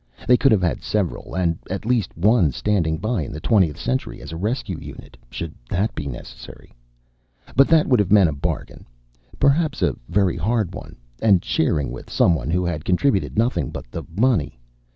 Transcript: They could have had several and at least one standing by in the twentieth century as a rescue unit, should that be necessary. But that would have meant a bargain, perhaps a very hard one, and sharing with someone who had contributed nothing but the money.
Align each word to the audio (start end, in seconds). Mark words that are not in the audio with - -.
They 0.27 0.35
could 0.35 0.51
have 0.51 0.63
had 0.63 0.81
several 0.81 1.35
and 1.35 1.59
at 1.69 1.85
least 1.85 2.17
one 2.17 2.51
standing 2.53 2.97
by 2.97 3.21
in 3.21 3.31
the 3.31 3.39
twentieth 3.39 3.79
century 3.79 4.19
as 4.19 4.31
a 4.31 4.35
rescue 4.35 4.79
unit, 4.79 5.15
should 5.29 5.53
that 5.69 5.93
be 5.93 6.07
necessary. 6.07 6.73
But 7.55 7.67
that 7.67 7.85
would 7.85 7.99
have 7.99 8.11
meant 8.11 8.27
a 8.27 8.33
bargain, 8.33 8.87
perhaps 9.39 9.83
a 9.83 9.95
very 10.09 10.37
hard 10.37 10.73
one, 10.73 10.95
and 11.21 11.45
sharing 11.45 11.91
with 11.91 12.09
someone 12.09 12.49
who 12.49 12.65
had 12.65 12.83
contributed 12.83 13.37
nothing 13.37 13.69
but 13.69 13.91
the 13.91 14.01
money. 14.17 14.59